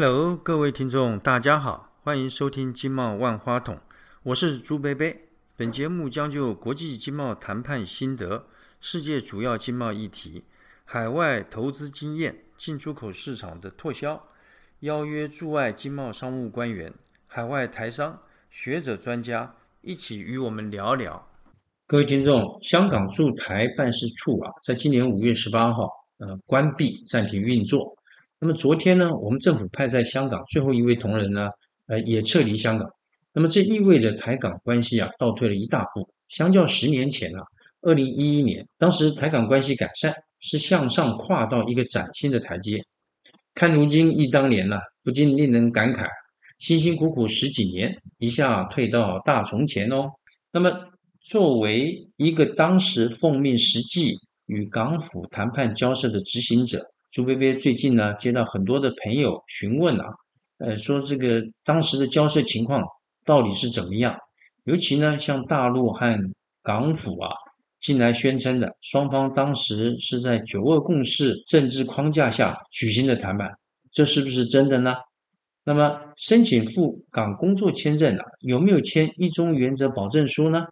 [0.00, 3.74] Hello，各位听众，大家好，欢迎收听《经贸万花筒》，
[4.22, 5.30] 我是朱贝贝。
[5.56, 8.46] 本节目将就国际经贸谈判心得、
[8.80, 10.44] 世界主要经贸议题、
[10.84, 14.22] 海外投资经验、进出口市场的拓销，
[14.78, 16.94] 邀约驻外经贸商务官员、
[17.26, 21.28] 海外台商、学者专家一起与我们聊聊。
[21.88, 25.88] 各位听众，香港驻台办事处啊，在今年五月十八号，
[26.18, 27.97] 呃，关闭暂停运作。
[28.40, 31.48] 那么昨天呢，我们政府派在香港最后一位同仁呢，
[31.86, 32.88] 呃，也撤离香港。
[33.32, 36.08] 那么这意味着台港关系啊，倒退了一大步。
[36.28, 37.42] 相较十年前啊，
[37.82, 42.80] 二零一一年，当时台港关系改善是向上跨到一个崭新的台阶。
[43.54, 46.06] 看如今忆当年呐，不禁令人感慨，
[46.58, 50.08] 辛辛苦苦十几年，一下退到大从前哦。
[50.52, 50.72] 那么
[51.20, 54.12] 作为一个当时奉命实际
[54.46, 56.88] 与港府谈判交涉的执行者。
[57.10, 60.04] 朱贝贝最近呢，接到很多的朋友询问啊，
[60.58, 62.84] 呃，说这个当时的交涉情况
[63.24, 64.14] 到底是怎么样？
[64.64, 66.18] 尤其呢，像大陆和
[66.62, 67.30] 港府啊，
[67.80, 73.50] 近来宣称的双方当时是在九二共识政治框架下举行的谈判，
[73.90, 74.94] 这是不是真的呢？
[75.64, 80.62] 那么申请赴港工作签证啊，有没有签一中原则保证书呢？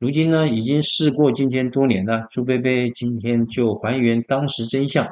[0.00, 5.04] 如今呢，已经事过境迁多年了，朱贝贝今天就还原当时真相，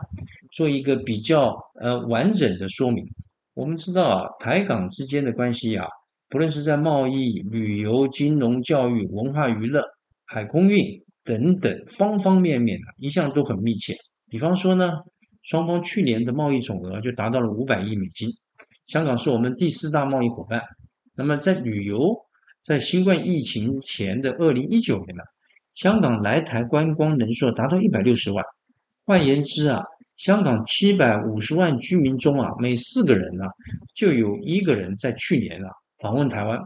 [0.57, 3.05] 做一个比较呃完整的说明。
[3.53, 5.85] 我们知道啊，台港之间的关系啊，
[6.31, 9.85] 不论是在贸易、旅游、金融、教育、文化娱乐、
[10.25, 10.83] 海空运
[11.25, 13.95] 等等方方面面啊，一向都很密切。
[14.31, 14.91] 比方说呢，
[15.43, 18.31] 双方去年的贸易总额就达到了五百亿美金，
[18.87, 20.63] 香港是我们第四大贸易伙伴。
[21.15, 22.17] 那么在旅游，
[22.63, 25.23] 在新冠疫情前的二零一九年呢，
[25.75, 28.43] 香港来台观光人数达到一百六十万。
[29.05, 29.83] 换言之啊，
[30.17, 33.45] 香港七百五十万居民中啊，每四个人呢，
[33.95, 35.69] 就有一个人在去年啊
[35.99, 36.59] 访问台湾。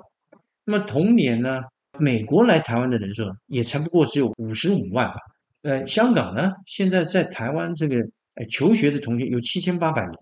[0.65, 1.61] 那么同年呢，
[1.99, 5.17] 美国来台湾的人数也才不过只有五十五万吧。
[5.63, 7.97] 呃，香港呢，现在在台湾这个
[8.51, 10.17] 求学的同学有七千八百名，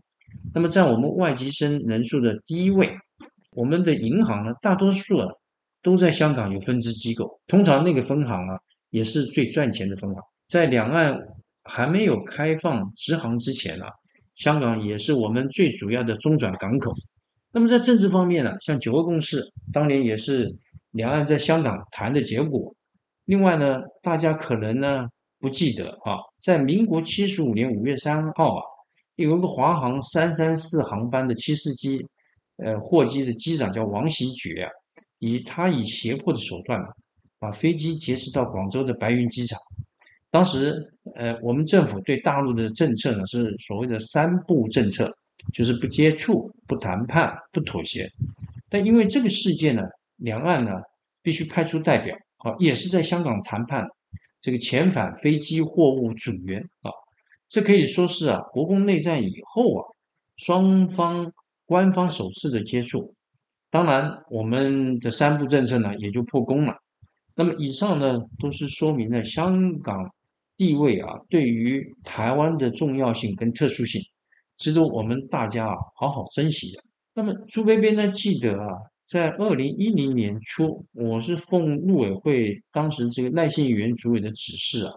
[0.55, 2.91] 那么在我们外籍生人数的第一位。
[3.53, 5.27] 我们的银行呢，大多数啊。
[5.81, 8.59] 都在香港有分支机构，通常那个分行啊
[8.91, 10.21] 也是最赚钱的分行。
[10.49, 11.17] 在两岸
[11.69, 13.89] 还没有开放直航之前啊，
[14.35, 16.93] 香港也是我们最主要的中转港口。
[17.53, 19.43] 那么在政治方面呢，像九二共识
[19.73, 20.53] 当年也是
[20.93, 22.75] 两岸在香港谈的结果。
[23.27, 25.07] 另外呢，大家可能呢
[25.39, 28.63] 不记得啊，在民国七十五年五月三号啊，
[29.17, 32.05] 有一个华航三三四航班的七四机，
[32.57, 34.71] 呃，货机的机长叫王喜觉啊。
[35.21, 36.81] 以他以胁迫的手段
[37.39, 39.59] 把飞机劫持到广州的白云机场。
[40.31, 40.75] 当时，
[41.15, 45.11] 呃，我们政府对大陆的政策呢是所谓的“三不政策”，
[45.55, 48.07] 就是不接触、不谈判、不妥协。
[48.69, 49.83] 但因为这个事件呢，
[50.17, 50.73] 两岸呢
[51.23, 53.87] 必须派出代表，啊，也是在香港谈判
[54.41, 56.91] 这个遣返飞机货物组员啊，
[57.49, 59.83] 这可以说是啊，国共内战以后啊，
[60.37, 61.33] 双方
[61.65, 63.15] 官方首次的接触。
[63.71, 66.77] 当然，我们的三不政策呢也就破功了。
[67.35, 70.13] 那么以上呢都是说明了香港
[70.59, 74.03] 地位啊对于台湾的重要性跟特殊性，
[74.59, 76.83] 值得我们大家啊好好珍惜的。
[77.15, 78.69] 那么朱贝贝呢记得啊，
[79.05, 84.93] 在二零一零年初，我是奉陆委会当时这个赖信元主委的指示啊，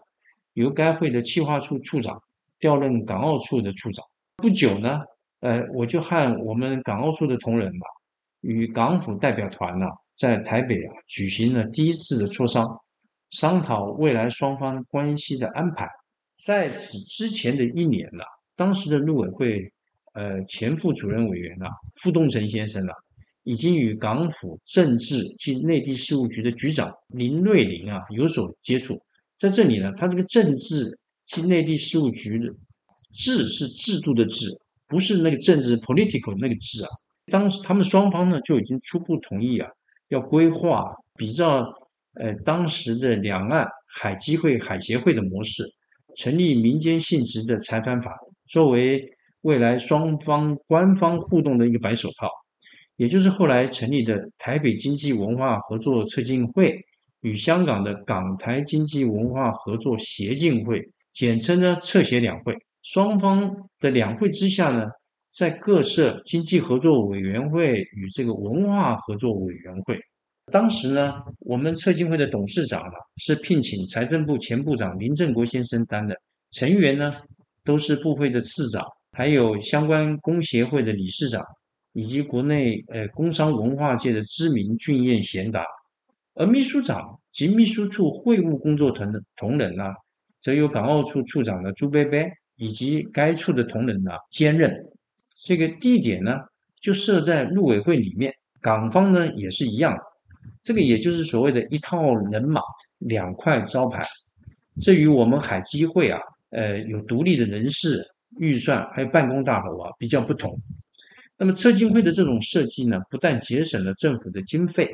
[0.54, 2.20] 由该会的企划处处长
[2.60, 4.04] 调任港澳处的处长。
[4.38, 5.00] 不久呢，
[5.42, 7.86] 呃，我就和我们港澳处的同仁嘛。
[8.42, 9.86] 与港府代表团呢，
[10.16, 12.68] 在台北啊举行了第一次的磋商，
[13.32, 15.88] 商讨未来双方关系的安排。
[16.36, 18.24] 在此之前的一年呢，
[18.56, 19.72] 当时的陆委会
[20.14, 22.94] 呃前副主任委员啊傅东成先生啊，
[23.44, 29.00] 已经与港府政治及内地事务局的局长林瑞麟啊有所接触。
[29.38, 32.54] 在这里呢，他这个政治及内地事务局的
[33.14, 34.48] “治”是制度的“治”，
[34.88, 36.90] 不是那个政治 （political） 那个“治”啊。
[37.28, 39.70] 当时他们双方呢就已经初步同意啊，
[40.10, 40.84] 要规划
[41.16, 41.64] 比较
[42.16, 45.64] 呃当时的两岸海基会、海协会的模式，
[46.16, 48.16] 成立民间性质的裁判法，
[48.48, 49.02] 作为
[49.42, 52.30] 未来双方官方互动的一个白手套，
[52.98, 56.78] 也就是后来成立的台北经济文化合作促进会
[57.22, 60.82] 与香港的港台经济文化合作协进会，
[61.14, 64.86] 简称呢侧协两会，双方的两会之下呢。
[65.34, 69.98] 在各设经济合作委员会与这个文化合作委员会，
[70.52, 76.18] 当时呢，我们策进会的董事长啊是聘请财政部前部长林正国先生担任，
[76.52, 77.12] 成员呢
[77.64, 81.42] 都是部会的次长，还有相关工协会的理事长
[81.94, 85.64] 以及国内呃工商文化界的知名俊彦贤达，
[86.36, 89.86] 而秘书长及秘书处会务工作团的同仁呢，
[90.42, 92.26] 则由港澳处处长的朱贝贝
[92.58, 94.72] 以及该处的同仁呢兼任。
[95.44, 96.38] 这个地点呢，
[96.82, 99.98] 就设在陆委会里面，港方呢也是一样，
[100.64, 102.62] 这个也就是所谓的一套人马
[103.00, 104.02] 两块招牌。
[104.80, 108.06] 至于我们海基会啊，呃，有独立的人事、
[108.40, 110.58] 预算，还有办公大楼啊，比较不同。
[111.38, 114.90] 那么测金会的这种设计呢，不但节省了政府的经费，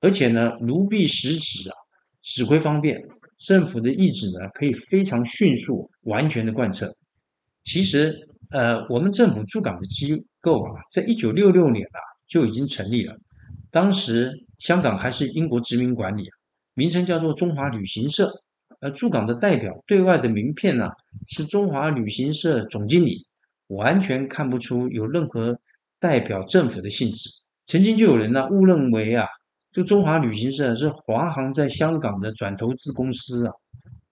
[0.00, 1.74] 而且呢，如臂使指啊，
[2.22, 3.00] 指挥方便，
[3.38, 6.92] 政府的意志呢，可以非常迅速、完全的贯彻。
[7.64, 8.14] 其实，
[8.50, 13.16] 呃，我们政府驻港的机构啊，在一九六六年啊就已经成立了，
[13.70, 16.24] 当时香港还是英国殖民管理，
[16.74, 18.30] 名称叫做中华旅行社。
[18.80, 20.88] 呃，驻港的代表对外的名片呢，
[21.28, 23.26] 是中华旅行社总经理，
[23.68, 25.58] 完全看不出有任何。
[26.00, 27.28] 代表政府的性质，
[27.66, 29.26] 曾经就有人呢误认为啊，
[29.72, 33.52] 这中华旅行社是华航在香港的转投资公司啊。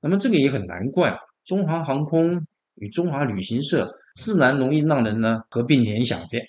[0.01, 2.45] 那么这个也很难怪，中华航空
[2.75, 6.41] 与中华旅行社自然容易让人呢合并联想的。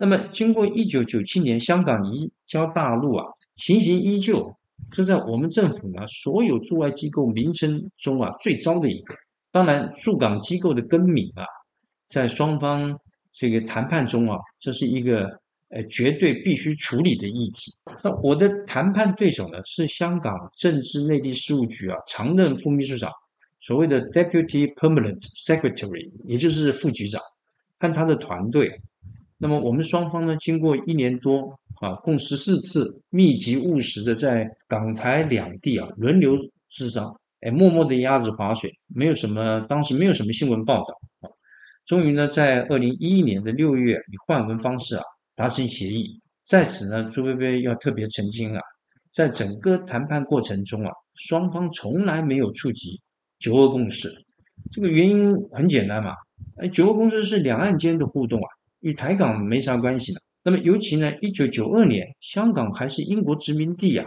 [0.00, 3.26] 那么经过一九九七年香港移交大陆啊，
[3.56, 4.50] 情形依旧，
[4.92, 9.14] 是在我们政府呢所有驻外机构名称中啊最糟的一个。
[9.52, 11.44] 当然，驻港机构的更名啊，
[12.06, 12.98] 在双方。
[13.32, 15.22] 这个谈判中啊，这是一个
[15.68, 17.72] 呃绝对必须处理的议题。
[18.02, 23.08] 那我的谈判对手呢是香港政治内地事务局啊常任副秘书长，
[23.60, 27.22] 所谓的 Deputy Permanent Secretary，也就是副局长，
[27.78, 28.68] 和他的团队。
[29.42, 36.36] 那么我们双方呢，经过一年多啊，共十四次密集务实的在港台两地啊轮流
[36.70, 37.10] 磋商，
[37.40, 41.30] 哎，默默的鸭子划水，没有什么，当时没有什么新闻报道啊。
[41.86, 45.02] 终于呢，在二零一一年的六月，以换文方式啊
[45.34, 46.20] 达成协议。
[46.42, 48.60] 在此呢，朱薇薇要特别澄清啊，
[49.10, 53.00] 在整个谈判过程中啊，双方从来没有触及
[53.38, 54.12] 九二共识。
[54.70, 56.12] 这个原因很简单嘛，
[56.58, 58.48] 哎，九二共识是两岸间的互动啊，
[58.80, 60.20] 与台港没啥关系的。
[60.42, 64.06] 那么尤其呢，一九九二年香港还是英国殖民地啊，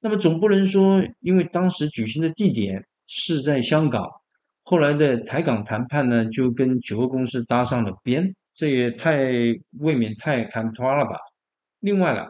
[0.00, 4.02] 那么总不能说因为当时举行的地点是在香港。
[4.62, 9.16] 后来的台港谈判呢，就跟九二公司搭上了边，这也太
[9.78, 11.16] 未免太看拖了吧。
[11.78, 12.26] 另外呢，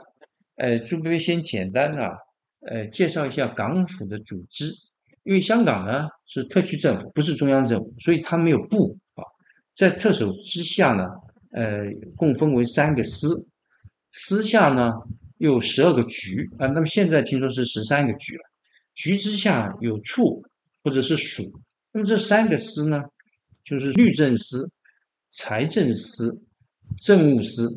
[0.57, 2.15] 呃，朱贝贝先简单的
[2.69, 4.67] 呃介绍一下港府的组织，
[5.23, 9.25] 因为香港呢是特区政府，不是中央政府，所以它没有部啊。
[9.75, 11.05] 在特首之下呢，
[11.53, 11.85] 呃，
[12.17, 13.29] 共分为三个司，
[14.13, 14.93] 司下呢
[15.39, 16.67] 有十二个局啊。
[16.69, 18.43] 那么现在听说是十三个局了，
[18.95, 20.43] 局之下有处
[20.83, 21.43] 或者是署。
[21.93, 23.03] 那么这三个司呢，
[23.65, 24.71] 就是律政司、
[25.31, 26.43] 财政司、
[27.01, 27.69] 政务司。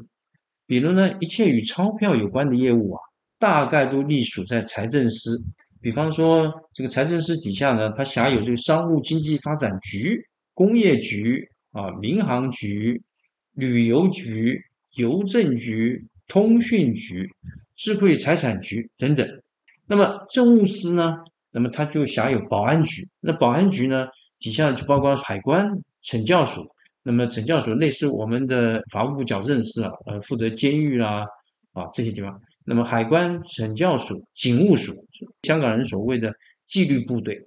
[0.65, 2.99] 比如呢，一切与钞票有关的业务啊，
[3.39, 5.35] 大概都隶属在财政司。
[5.81, 10.21] 比方说，这个财政司底下呢，它辖有这个商务经济发展局、
[10.53, 13.01] 工业局啊、民航局、
[13.59, 14.59] 旅游局、
[14.95, 17.29] 邮政局、通讯局、
[17.75, 19.27] 智慧财产局等等。
[19.85, 21.17] 那么政务司呢？
[21.51, 24.05] 那么它就辖有保安局，那保安局呢
[24.39, 25.67] 底下就包括海关、
[26.03, 26.63] 惩教署。
[27.01, 31.25] 那么惩教署类似我们的法务部矫正司啊，呃，负责监狱啦
[31.73, 32.39] 啊这些地方。
[32.65, 34.93] 那么海关、惩教署、警务署，
[35.43, 36.31] 香港人所谓的
[36.67, 37.41] 纪律部队。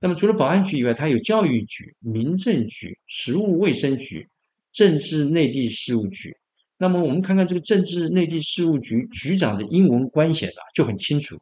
[0.00, 4.28] 那么除了保安局以外，它有教育局、民政局、食物卫生局、
[4.76, 6.30] 政治内地事务局。
[6.76, 11.34] 那么我们看看这个政治内地事务局局长的英文官衔啊，就很清楚。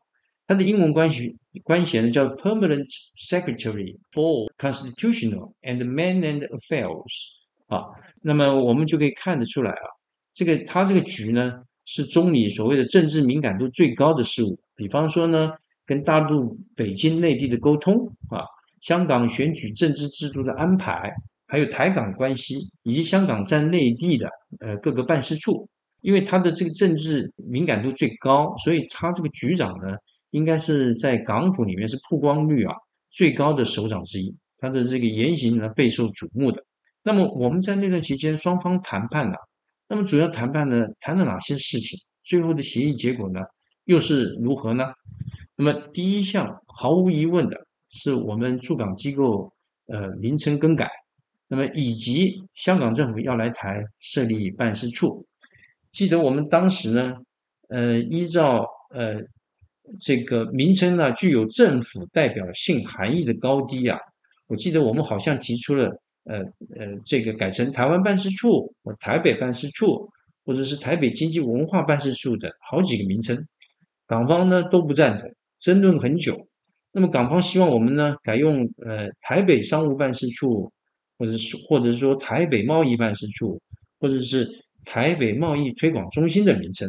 [0.46, 2.86] 他的英文关系官衔呢叫 Permanent
[3.16, 7.14] Secretary for Constitutional and Mainland Affairs
[7.66, 7.82] 啊，
[8.22, 9.86] 那么我们就可以看得出来啊，
[10.34, 11.54] 这个他这个局呢
[11.86, 15.50] 是中理所谓的政治敏感度最高的事务，比方说呢
[15.86, 18.44] 跟大陆北京内地的沟通啊，
[18.82, 21.10] 香港选举政治制度的安排，
[21.46, 24.28] 还有台港关系以及香港在内地的
[24.60, 25.68] 呃各个办事处，
[26.00, 29.96] 因为他的这个政治敏感度最高，所以他这个局长呢。
[30.34, 32.74] 应该是在港府里面是曝光率啊
[33.12, 36.60] 最高的首长之一，他的这个言行呢备受瞩目的。
[37.04, 39.36] 那么我们在那段期间双方谈判呢，
[39.88, 41.96] 那么主要谈判呢谈了哪些事情？
[42.24, 43.42] 最后的协议结果呢
[43.84, 44.86] 又是如何呢？
[45.54, 47.56] 那么第一项毫无疑问的
[47.90, 49.48] 是我们驻港机构
[49.86, 50.90] 呃名称更改，
[51.54, 55.24] 那么以及香港政府要来台设立办事处。
[55.92, 57.14] 记得我们当时呢
[57.68, 59.22] 呃依照呃。
[60.00, 63.98] 这个名称呢，具有政府代表性含义的高低啊，
[64.46, 65.84] 我记得我们好像提出了，
[66.24, 66.38] 呃
[66.74, 70.08] 呃，这个改成台湾办事处或台北办事处
[70.42, 73.36] 或者是台北经济文化办事处的好几个名称，
[74.06, 75.30] 港方呢都不赞同，
[75.60, 76.34] 争论很久。
[76.90, 80.72] 那么港方希望我们呢改用呃台北商务办事处，
[81.18, 83.60] 或者是或者说台北贸易办事处，
[84.00, 84.48] 或者是
[84.84, 86.88] 台北贸易推广中心的名称。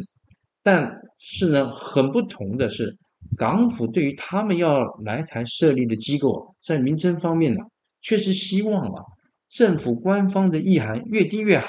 [0.62, 2.96] 但是呢，很不同的是，
[3.36, 7.60] 港府对于他们要来台设立的机构，在名称方面呢，
[8.02, 9.02] 确实希望啊，
[9.48, 11.68] 政府官方的意涵越低越好。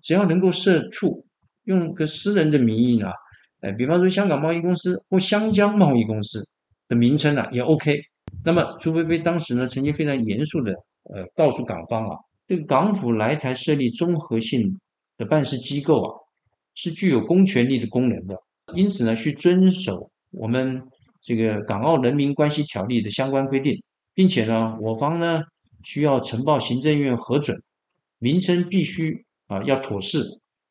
[0.00, 1.26] 只要能够设处，
[1.64, 3.08] 用个私人的名义呢，
[3.60, 6.48] 哎，比方说香港贸易公司或香江贸易公司
[6.86, 8.00] 的名称呢，也 OK。
[8.44, 10.72] 那么朱飞飞当时呢，曾经非常严肃的
[11.04, 14.78] 呃告诉港方啊，这个港府来台设立综合性
[15.16, 16.14] 的办事机构啊，
[16.74, 18.34] 是具有公权力的功能的，
[18.74, 20.82] 因此呢，需遵守我们
[21.20, 23.82] 这个《港澳人民关系条例》的相关规定，
[24.14, 25.42] 并且呢，我方呢
[25.84, 27.56] 需要呈报行政院核准，
[28.18, 29.24] 名称必须。
[29.48, 30.22] 啊，要妥适。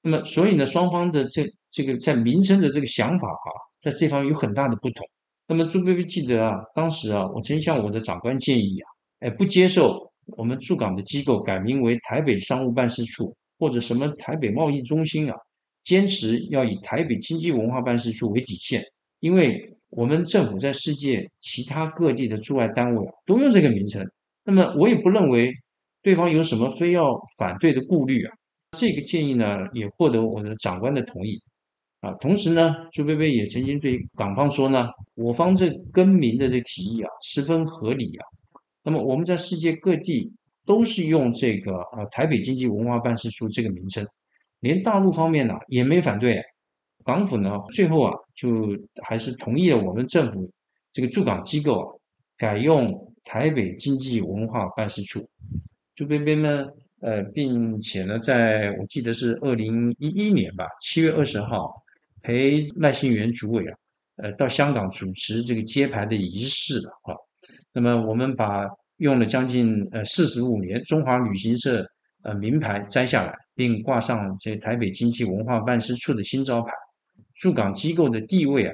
[0.03, 5.03] 那么，所以呢，双方的这这个在名称的这个想法啊，在这方面有很大的不同。
[5.48, 8.86] 那么，朱贝贝记得啊，当时啊，我曾向我的长官建议啊，
[9.22, 15.36] 哎，不接受我们驻港的机构改名为台北商务办事处或者什么台北贸易中心啊，
[15.84, 18.84] 坚持要以台北经济文化办事处为底线，
[19.19, 24.05] 因为我们政府在世界其他各地的驻外单位啊，都用这个名称。
[24.43, 25.51] 那么，我也不认为
[26.03, 28.36] 对方有什么非要反对的顾虑啊。
[28.77, 31.41] 这个建议呢，也获得我的长官的同意
[32.01, 32.12] 啊。
[32.15, 38.25] 同时呢，朱贝贝也曾经对港方说呢，我方这更名的这提议啊，十分合理啊。
[38.88, 40.32] 那么我们在世界各地
[40.65, 44.08] 都是用这个呃台北经济文化办事处这个名称，
[44.62, 46.41] 连大陆方面呢也没反对。
[47.03, 48.70] 港府呢最后啊，就
[49.03, 50.50] 还是同意了我们政府
[50.94, 51.91] 这个驻港机构啊，
[52.38, 55.29] 改用台北经济文化办事处。
[55.94, 56.65] 朱贝贝呢。
[57.00, 61.72] 呃，并且呢，在我记得是二零一一年吧，七月二十号，
[62.24, 63.77] 陪赖幸元主委啊，
[64.15, 67.13] 呃，到香港主持这个揭牌的仪式的啊。
[67.77, 68.65] 那么我们把
[68.98, 71.88] 用了将近呃四十五年中华旅行社
[72.24, 76.72] 呃名牌摘下来，并挂上这台北经济文化办事处的新招牌，
[77.36, 78.74] 驻港机构的地位啊，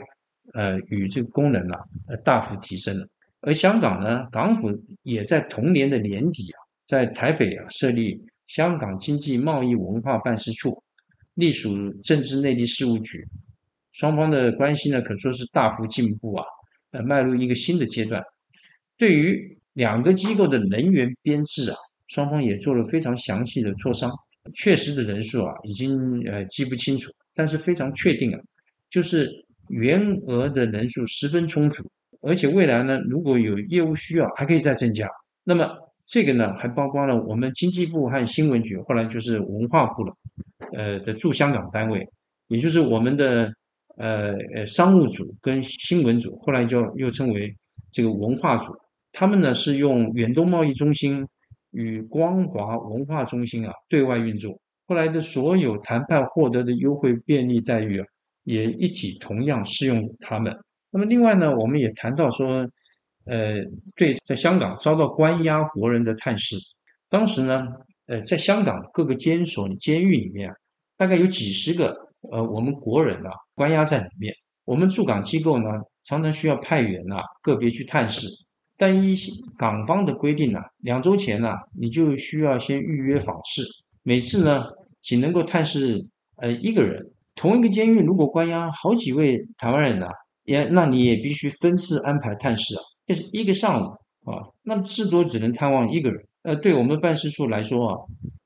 [0.54, 3.06] 呃，与这个功能啊，呃，大幅提升了。
[3.42, 6.64] 而香港呢，港府也在同年的年底啊。
[6.88, 8.18] 在台北啊设立
[8.48, 10.82] 香港经济贸易文化办事处，
[11.34, 13.22] 隶属政治内地事务局，
[13.92, 16.46] 双方的关系呢可说是大幅进步啊，
[16.92, 18.24] 呃，迈入一个新的阶段。
[19.04, 21.76] 对于两个机构的人员编制啊，
[22.08, 24.10] 双方也做了非常详细的磋商。
[24.56, 25.92] 确实的人数啊，已经
[26.26, 28.40] 呃记不清楚，但是非常确定啊，
[28.90, 29.30] 就是
[29.68, 31.84] 员额的人数十分充足，
[32.22, 35.06] 而且未来呢，如果有业务需要，还可以再增加。
[35.44, 35.70] 那么。
[36.06, 40.14] 这个呢，还包括了我们经济部和新闻局，后来就是文化部了，
[40.74, 42.06] 呃的驻香港单位，
[42.50, 43.50] 也就是我们的
[43.96, 47.50] 呃呃商务组跟新闻组，后来就又称为
[47.90, 48.76] 这个文化组。
[49.14, 51.26] 他们呢是用远东贸易中心
[51.72, 54.60] 与光华文化中心啊对外运作。
[54.88, 58.06] 后来的所有谈判获得的优惠便利待遇啊，
[58.44, 60.54] 也一体同样适用他们。
[60.92, 62.68] 那么另外呢，我们也谈到说。
[63.26, 63.54] 呃，
[63.96, 66.58] 对，在香港遭到关押国人的探视，
[67.10, 67.66] 当时呢，
[68.08, 70.52] 呃，在香港各个监所、监狱里面，
[70.98, 71.96] 大概有几十个
[72.34, 74.36] 呃我们国人啊关押在里面。
[74.66, 75.70] 我们驻港机构呢，
[76.04, 78.28] 常常需要派员啊个别去探视，
[78.78, 79.16] 但依
[79.58, 81.50] 港方的规定呢，两周前呢，
[81.80, 83.64] 你就需要先预约访视，
[84.04, 84.64] 每次呢，
[85.02, 86.04] 仅能够探视
[86.38, 87.02] 呃一个人。
[87.36, 90.08] 同一个监狱如果关押好几位台湾人呢，
[90.44, 92.82] 也那你也必须分次安排探视啊。
[93.08, 93.86] 就是一个上午
[94.30, 96.24] 啊，那至多只能探望一个人。
[96.44, 97.98] 呃，对我们办事处来说啊，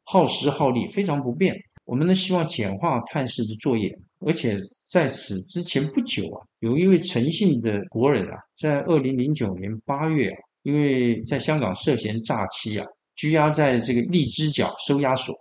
[0.06, 1.54] 耗时耗力非常不便。
[1.84, 4.58] 我们呢希望简化探视的作业，而且
[4.90, 15.36] 在此之前不久啊，有一位诚信的国人啊，在二零零九年八月啊，因为在香港涉嫌诈欺啊，拘押在这个荔枝角收押所。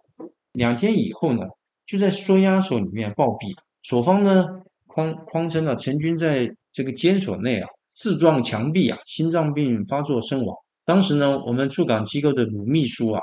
[0.53, 1.43] 两天以后呢，
[1.87, 3.55] 就在收押所里面暴毙。
[3.83, 4.45] 所方呢
[4.87, 7.69] 匡匡称啊，陈军在这个监所内啊。
[7.95, 10.55] 自撞墙壁啊，心脏病发作身亡。
[10.85, 13.21] 当时呢，我们驻港机构的鲁秘书啊，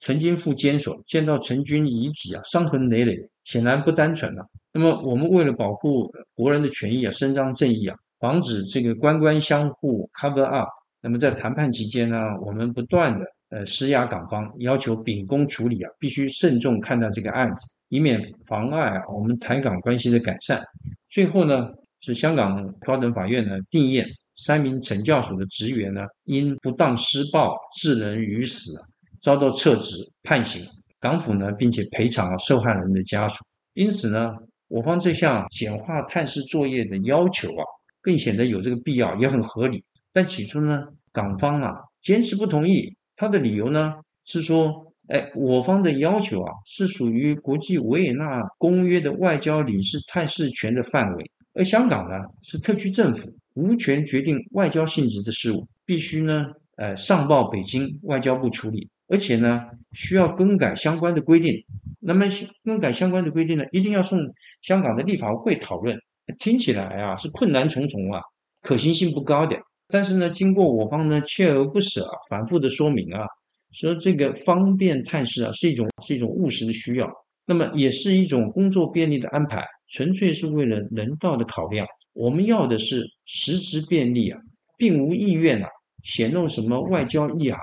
[0.00, 3.14] 曾经赴监所见到陈军遗体啊，伤痕累累，
[3.44, 4.44] 显然不单纯啊。
[4.72, 10.68] 那么我们为了保护国人的权益啊，伸张正义啊，防止这个官官相护 cover up。
[11.00, 20.60] 那么在谈判期间呢，我们不断的呃施压港方，要求秉公处理啊，必须慎重看待这个案子，以免妨碍我们台港关系的改善。
[21.08, 21.70] 最后呢。
[22.06, 28.78] 是香港高等法院呢定验三名惩教署的职员呢因不当施暴致人于死，
[29.22, 30.62] 遭到撤职判刑。
[31.04, 33.44] 港府呢并且赔偿了受害人的家属。
[33.74, 34.32] 因此呢，
[34.68, 37.62] 我方这项简化探视作业的要求啊，
[38.00, 39.84] 更显得有这个必要，也很合理。
[40.14, 40.82] 但起初呢，
[41.12, 43.92] 港方啊坚持不同意，他的理由呢
[44.24, 44.72] 是说，
[45.08, 56.46] 哎，我方的要求啊是属于国际维也纳公约的外交领事探视权的范围，而香港呢是特区政府，无权决定外交性质的事务，必须呢，
[56.78, 61.54] 呃，上报北京外交部处理，而且呢需要更改相关的规定。
[62.00, 62.26] 那么
[62.64, 64.18] 更改相关的规定呢，一定要送
[64.60, 65.96] 香港的立法会讨论，
[66.38, 68.20] 听起来啊是困难重重啊，
[68.60, 69.56] 可行性不高的。
[69.88, 73.24] 但是呢，经过我方呢锲而不舍、反复的说明啊，
[73.72, 77.10] 说这个方便探视啊是一种是一种务实的需要，
[77.46, 81.86] 那么也是一种工作便利的安排，纯粹是为了人道的考量。
[82.12, 84.38] 我们要的是实质便利啊，
[84.76, 85.68] 并无意愿啊
[86.02, 87.58] 显露什么外交意涵。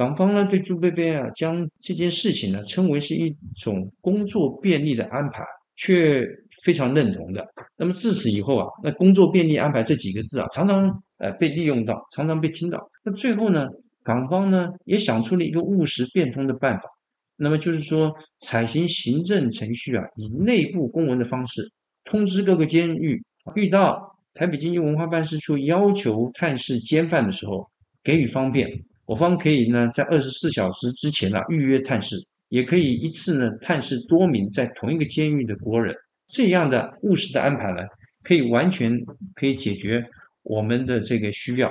[0.00, 5.44] 港方呢对朱贝贝啊将这件事情呢称为是一种工作便利的安排，
[5.76, 6.26] 却
[6.64, 7.46] 非常认同的。
[7.76, 10.90] 那么自此以后啊，那工作便利安排这几个字啊，常常。
[11.18, 12.78] 呃，被利用到，常常被听到。
[13.04, 13.68] 那最后呢，
[14.02, 16.84] 港方呢也想出了一个务实变通的办法，
[17.36, 21.70] 那么就是说，采行行政程序啊，以内部公文的方式
[22.04, 23.22] 通知各个监狱，
[23.54, 24.00] 遇到
[24.32, 27.70] 台北经济文化办事处要求探视监犯的时候，
[28.02, 28.66] 给予方便。
[29.10, 32.14] 我方可以呢，在二十四小时之前呢预约探视，
[32.48, 35.92] 也可以一次呢探视多名在同一个监狱的国人。
[36.28, 37.78] 这样的务实的安排呢，
[38.22, 38.96] 可以完全
[39.34, 40.00] 可以解决。
[40.44, 41.68] 我们的这个需要，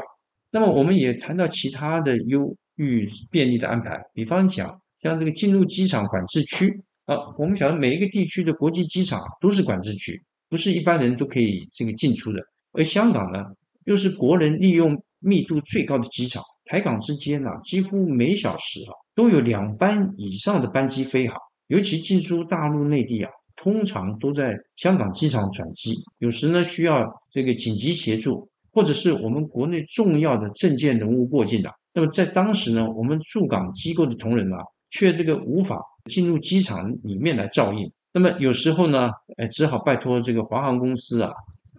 [0.52, 6.70] 那么我们也谈到其他的优遇便利的安排，比方讲，像这个进入机场管制区
[7.06, 12.42] 啊，我们晓得每一个地区的国际机场都是管制区，不是一般人都可以这个进出的。
[12.74, 13.46] 而香港呢，
[13.86, 28.50] 又是国人利用密度最高的机场，台港之间呢，几乎每小时啊都有两班以上的班机飞航，尤其进出大陆内地啊，通常都在香港机场转机，有时呢需要这个紧急协助。
[28.72, 34.60] 或者是我们国内重要的政界人物过境的，那么在当时呢，我们驻港机构的同仁啊，
[34.92, 37.92] 却这个无法进入机场里面来照应。
[38.14, 41.32] 那么有时候呢，呃，只好拜托这个华航公司啊，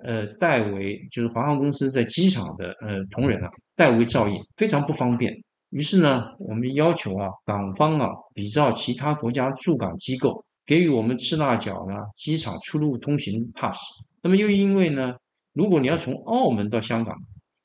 [0.02, 5.32] 呃，代为就是华航公司在机场的呃同仁啊，代为照应，非常不方便。
[5.70, 13.78] 于是呢，我们要求啊，港方啊，比照其他国家驻港机构，给予我们赤腊角呢机场出入通行 pass。
[14.22, 15.14] 那么又因为呢。
[15.52, 17.12] 如果你要从澳门到香港，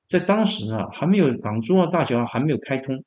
[0.08, 3.00] 在当时呢还没有港珠澳大桥还没有开通，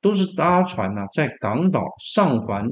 [0.00, 2.66] 都是搭船呢在港岛上环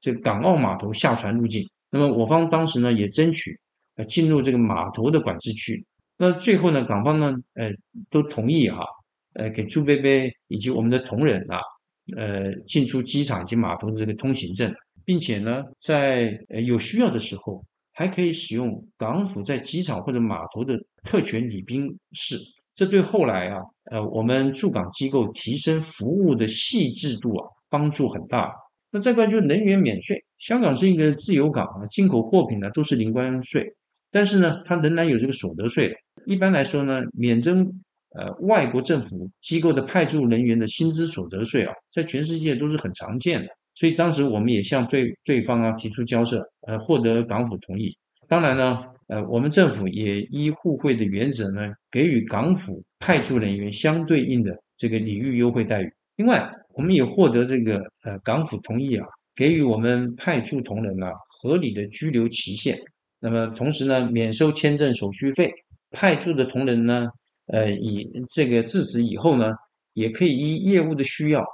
[0.00, 1.64] 这港澳码头下船入境。
[1.90, 3.56] 那么我方当时呢也争取
[3.98, 5.84] 呃进入这个码头的管制区。
[6.16, 7.70] 那最后呢港方呢呃
[8.08, 8.82] 都同意哈，
[9.34, 11.60] 呃给朱贝贝以及我们的同仁啊
[12.16, 14.72] 呃进出机场及码头的这个通行证，
[15.04, 17.62] 并且呢在呃有需要的时候。
[17.98, 22.38] 还可以使用港府在机场或者码头的特权礼宾室，
[22.72, 23.58] 这对后来啊，
[23.90, 28.52] 呃，我们驻港机构提升服务的细致度啊，帮助很大。
[28.92, 33.68] 那再过来就是能源免税，香港是一个自由港啊，进口货品呢都是零关税，
[34.10, 35.94] 但是呢，它仍然有这个所得税。
[36.26, 37.64] 一般来说呢，免征
[38.10, 43.46] 呃外国政府机构的派驻人员的薪资所得税啊，在全世界都是很常见的。
[43.74, 47.96] 所以当时我们也向对对方啊提出交涉，呃，获得港府同意。
[48.26, 55.92] 当然呢，呃，我们政府也依互惠的原则呢，给予港府派驻人员相对应的这个礼遇优惠待遇。
[56.16, 62.76] 另外，我们也获得这个呃港府同意啊，给予我们派驻同仁啊合理的居留期限。
[63.20, 65.52] 那么同时呢，免收签证手续费。
[65.90, 67.08] 派驻的同仁呢，
[67.46, 69.52] 呃，以这个自此以后呢，
[69.94, 71.44] 也可以依业务的需要。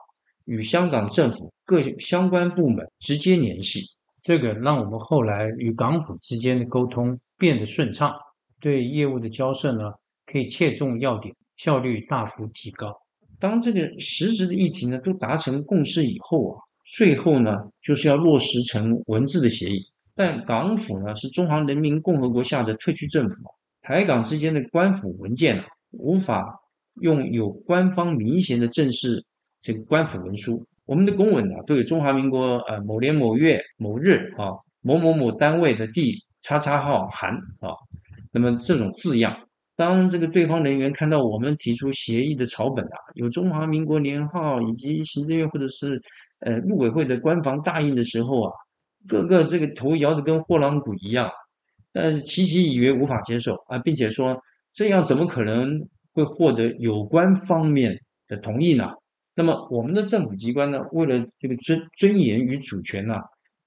[0.47, 3.81] 与香港政府各相关部门直接联系，
[4.23, 8.13] 这个让我们后来与港府之间的沟通变得顺畅，
[8.61, 9.85] 对业务的交涉呢
[10.27, 12.95] 可以切中要点，效率大幅提高。
[13.41, 19.83] 当这个实质的议题呢都达成共识以后啊，最后呢就是要落实成文字的协议。
[20.15, 23.43] 但港府呢是中华人民共和国下的特区政府，
[23.83, 26.61] 台港之间的官府文件啊，无法
[27.01, 29.25] 用有官方明显的正式。
[29.61, 37.73] 这个官府文书，我们的公文啊，都有中华民国呃某年某月某日啊某某某单位的第叉叉号函啊，
[38.31, 39.35] 那么这种字样，
[39.75, 45.99] 当这个对方人员看到我们提出协议的草本啊，有中华民国年号以及行政院或者是
[46.41, 48.53] 呃陆委会的官方大印的时候啊，
[49.09, 51.31] 个个这个头摇得跟货郎鼓一样，
[51.93, 54.37] 呃，齐齐以为无法接受啊，并且说
[54.73, 55.79] 这样怎么可能
[56.13, 57.97] 会获得有关方面
[58.29, 58.91] 的同意呢？
[59.37, 63.15] 那么，我们的政府机关呢，为了这个尊尊严与主权呐，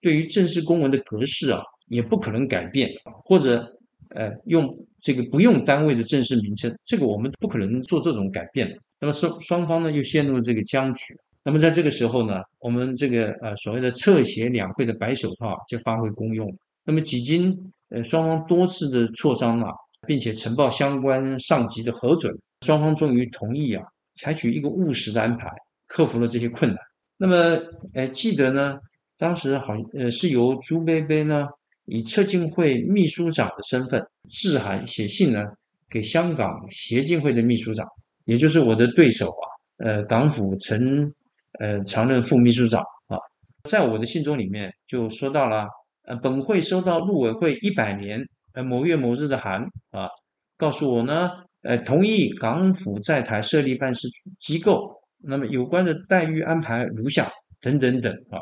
[0.02, 2.89] 对于正式公文的格式啊，也不可能改变，
[3.26, 3.67] 或者
[4.15, 4.65] 呃用
[5.02, 8.67] 这个不用单位的正式名称，这个我们不可能做这种改变。
[9.00, 11.13] 那么双双方呢又陷入这个僵局。
[11.48, 16.46] 那么在这个时候呢，我们这个呃所谓的侧协两会的白手套就发挥功用。
[16.84, 17.58] 那么几经
[17.88, 19.72] 呃双方多次的磋商啊，
[20.06, 23.82] 并且呈报相关上级的核准，双方终于同意啊，
[24.16, 25.48] 采取一个务实的安排，
[25.88, 26.78] 克服了这些困难。
[27.18, 27.58] 那么
[27.94, 28.78] 呃记得呢，
[29.18, 31.48] 当时好呃是由朱贝贝呢
[31.86, 35.46] 以策进会秘书长的身份致函写信呢
[35.90, 37.88] 给香港协进会的秘书长，
[38.26, 41.10] 也就是我的对手啊，呃港府曾。
[41.60, 43.17] 呃，常任副秘书长啊，
[43.63, 45.67] 在我的信中里面就说到了，
[46.04, 50.08] 呃，本会收到陆委会一百年呃某月某日的函啊，
[50.56, 51.32] 告诉我呢，
[51.63, 54.08] 呃，同意港府在台设立办事
[54.39, 54.89] 机构，
[55.24, 58.38] 那么有关的待遇安排如下等等等啊。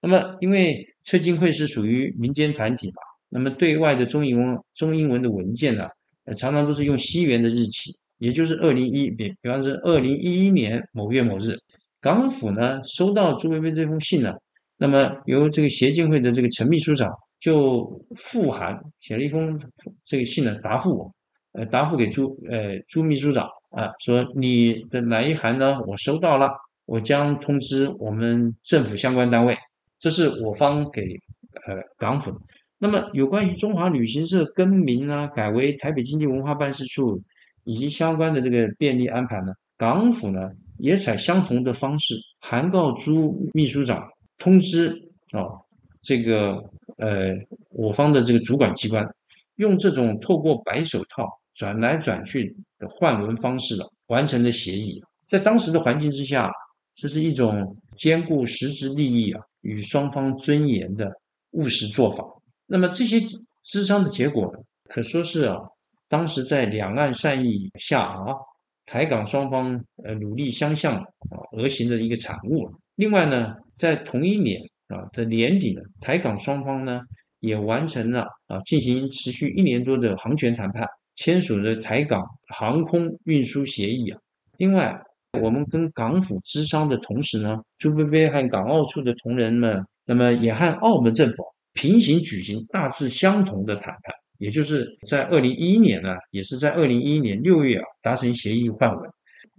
[0.00, 5.84] 那么因为策进会是属于民间团体嘛，那么对外的中英文中英文的文件呢，
[6.24, 11.54] 呃，常常都是用西元的日期，也就是二零一比，比方说二零一一年某月某日。
[12.00, 14.32] 港府呢收到朱薇薇这封信呢，
[14.76, 17.84] 那么由这个协进会的这个陈秘书长就
[18.14, 19.60] 复函写了一封
[20.04, 21.12] 这个信呢答复我，
[21.52, 26.48] 呃答复给朱呃朱秘书长啊说你的哪一函呢我收到了，
[26.86, 29.56] 我将通知我们政府相关单位，
[29.98, 31.02] 这是我方给
[31.66, 32.38] 呃港府的。
[32.78, 37.20] 那么有关于中华旅行社更名啊改为台北经济文化办事处
[37.64, 40.48] 以及相关的这个便利安排呢，港府呢。
[40.78, 44.02] 也采相同的方式函告朱秘书长，
[44.38, 44.88] 通知
[45.32, 45.42] 啊，
[46.02, 46.52] 这个
[46.96, 47.34] 呃
[47.70, 49.04] 我方的这个主管机关，
[49.56, 55.02] 用这种透过白手套转来转去的换轮方式啊，完成的协议。
[55.26, 56.50] 在当时的环境之下，
[56.94, 61.10] 这是一种兼顾实质利益啊与双方尊严的
[61.50, 62.24] 务实做法。
[62.66, 63.18] 那么这些
[63.64, 65.56] 磋商的结果呢，可说是啊，
[66.08, 68.32] 当时在两岸善意下啊。
[68.90, 72.66] 台港双方呃努力相向啊而行的一个产物。
[72.94, 77.02] 另外呢，在同一年啊的年底呢，台港双方呢
[77.40, 82.18] 也完成了啊进行持续一年多的航权谈判，签署了台港
[82.56, 84.18] 航空运输协议啊。
[84.56, 84.98] 另外，
[85.38, 94.14] 我们跟港府咨商的同时呢，朱菲菲和港澳处的同仁们，那么也和澳门政府平行举行大致相同的谈判。
[94.38, 99.10] 也就是在二零一一年呢，也是在二零一一年六月啊达成协议换文，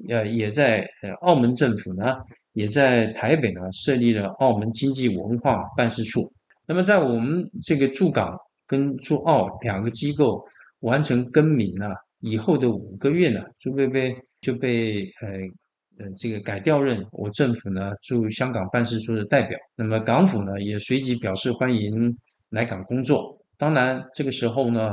[0.10, 2.16] 呃，也在呃澳门政府呢，
[2.54, 6.32] 也在台北呢设立了澳门经济文化办事处。
[6.66, 10.44] 那么在我们这个驻港跟驻澳两个机构
[10.80, 19.58] 完成更名呢以后的五个月呢，朱贝贝就被呃呃这个改调任我政府呢驻香港办事处的代表。
[19.76, 22.18] 那么港府呢也随即表示欢迎
[22.50, 23.38] 来港工作。
[23.60, 24.92] 当然，这个时候呢，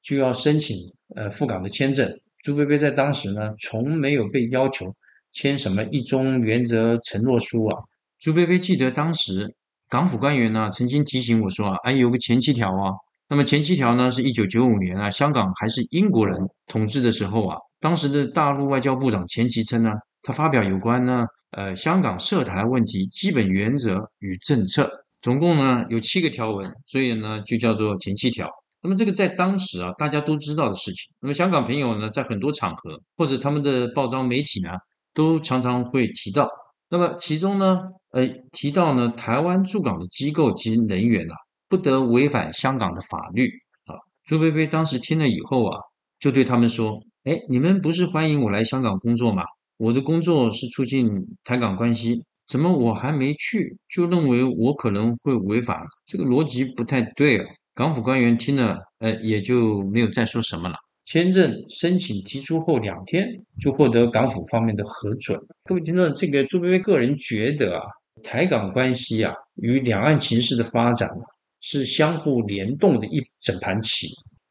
[0.00, 0.74] 就要申请
[1.14, 2.10] 呃赴港的签证。
[2.42, 4.86] 朱贝贝在当时呢，从没有被要求
[5.32, 7.76] 签什么一中原则承诺书啊。
[8.18, 9.54] 朱贝贝记得当时
[9.90, 12.90] 港府官员呢，曾经提醒我说啊，哎，有个前七条啊。
[13.28, 19.90] 那么前七条呢，是一九九五年啊，香港还是英国人统治的时候啊，当时的大陆外交部长钱其琛呢，
[20.22, 24.90] 他发表有关呢，呃，香港涉台问题基本原则与政策。
[25.20, 28.48] 总共呢有七个条文，所以呢就叫做前七条。
[28.82, 31.12] 那么这个在当时啊大家都知道的事情。
[31.20, 34.70] 那么香港朋友呢在很多场合或者他们的报章媒体呢
[35.12, 36.48] 都常常会提到。
[36.88, 41.34] 那么其中呢呃提到呢台湾驻港的机构及人员啊
[41.68, 43.48] 不得违反香港的法律
[43.86, 43.96] 啊。
[44.24, 45.80] 朱菲菲当时听了以后啊
[46.20, 49.42] 就对他们说：哎，你们不是欢迎我来香港工作吗？
[49.78, 51.10] 我的工作是促进
[51.44, 52.22] 台港关系。
[52.46, 55.84] 怎么我还没去，就认为我可能会违法？
[56.04, 57.44] 这个逻辑不太对啊！
[57.74, 60.76] 港府官员听了，呃，也就没有再说什么了。
[61.04, 63.28] 签证申请提出后两天，
[63.60, 65.36] 就获得港府方面的核准。
[65.64, 67.82] 各位听众，这个朱薇薇个人觉得啊，
[68.22, 71.22] 台港关系啊，与两岸情势的发展啊，
[71.60, 74.08] 是相互联动的一整盘棋。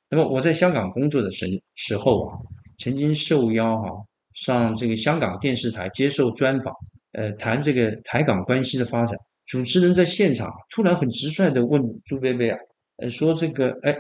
[0.10, 2.38] 那么我在香港工作的时时候啊，
[2.78, 3.90] 曾经受邀哈
[4.34, 6.74] 上这个香港电视台接受专访。
[7.18, 12.58] 呃，谈这个台港关系的发展，主持人在现场突然很直率的问朱贝贝啊，
[12.98, 13.92] 呃，说这个，哎，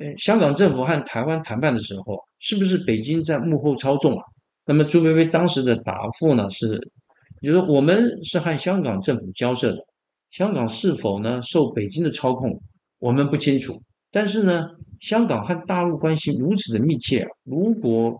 [0.00, 4.22] 呃，香港政府和台湾谈判的时候，是不是北京在幕后操纵啊？
[4.64, 6.76] 那么朱贝贝当时的答复呢是，
[7.40, 9.78] 就是我们是和香港政府交涉的，
[10.32, 12.50] 香港是否呢受北京的操控，
[12.98, 13.80] 我们不清楚。
[14.10, 14.66] 但是呢，
[15.00, 18.12] 香港和大陆关系如此的密切，如果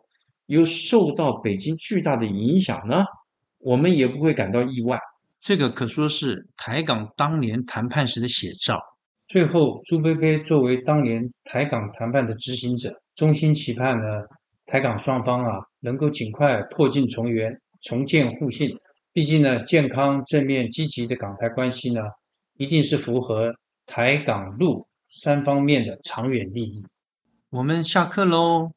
[0.47, 3.03] 有受到北京巨大的影响呢？
[3.67, 4.97] 我们也不会感到意外，
[5.41, 8.81] 这个可说是台港当年谈判时的写照。
[9.27, 14.05] 最后，朱菲菲作为当年台港谈判的执行者，衷心期盼呢，
[14.67, 17.53] 台港双方啊能够尽快破镜重圆，
[17.83, 18.71] 重建互信。
[19.13, 22.01] 毕竟呢，健康、正面、积极的港台关系呢，
[22.59, 23.53] 一定是符合
[23.85, 26.85] 台港陆三方面的长远利益。
[27.51, 28.76] 我们下课喽。